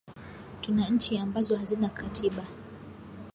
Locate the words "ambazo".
1.17-1.57